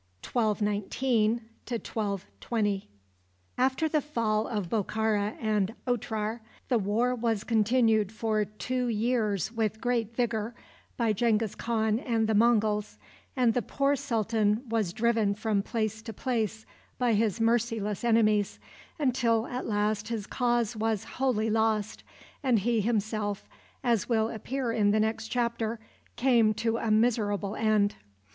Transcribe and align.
The 0.23 0.29
governor's 0.31 0.57
family. 0.57 1.41
Kojend 1.67 2.25
surrendered. 2.41 2.81
After 3.55 3.87
the 3.87 4.01
fall 4.01 4.47
of 4.47 4.67
Bokhara 4.67 5.37
and 5.39 5.75
Otrar, 5.85 6.41
the 6.69 6.79
war 6.79 7.13
was 7.13 7.43
continued 7.43 8.11
for 8.11 8.43
two 8.45 8.87
years 8.87 9.51
with 9.51 9.79
great 9.79 10.15
vigor 10.15 10.55
by 10.97 11.13
Genghis 11.13 11.53
Khan 11.53 11.99
and 11.99 12.27
the 12.27 12.33
Monguls, 12.33 12.97
and 13.35 13.53
the 13.53 13.61
poor 13.61 13.95
sultan 13.95 14.63
was 14.69 14.91
driven 14.91 15.35
from 15.35 15.61
place 15.61 16.01
to 16.01 16.13
place 16.13 16.65
by 16.97 17.13
his 17.13 17.39
merciless 17.39 18.03
enemies, 18.03 18.57
until 18.97 19.45
at 19.45 19.67
last 19.67 20.07
his 20.07 20.25
cause 20.25 20.75
was 20.75 21.03
wholly 21.03 21.51
lost, 21.51 22.03
and 22.41 22.57
he 22.57 22.81
himself, 22.81 23.47
as 23.83 24.09
will 24.09 24.31
appear 24.31 24.71
in 24.71 24.89
the 24.89 24.99
next 24.99 25.27
chapter, 25.27 25.79
came 26.15 26.55
to 26.55 26.77
a 26.77 26.89
miserable 26.89 27.55
end. 27.55 27.93